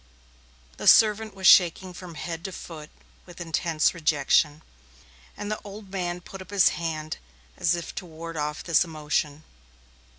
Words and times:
The 0.77 0.87
servant 0.87 1.35
was 1.35 1.45
shaking 1.45 1.93
from 1.93 2.15
head 2.15 2.43
to 2.45 2.51
foot 2.51 2.89
with 3.27 3.39
intense 3.39 3.93
rejection, 3.93 4.63
and 5.37 5.51
the 5.51 5.85
man 5.91 6.21
put 6.21 6.41
up 6.41 6.49
his 6.49 6.69
hand 6.69 7.17
as 7.55 7.75
if 7.75 7.93
to 7.93 8.07
ward 8.07 8.35
off 8.35 8.65
his 8.65 8.83
emotion. 8.83 9.43